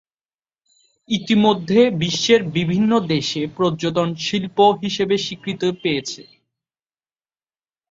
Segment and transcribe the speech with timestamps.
[1.09, 6.21] ইতিমধ্যে বিশ্বের বিভিন্ন দেশে পর্যটন শিল্প হিসেবে স্বীকৃতি পেয়েছে।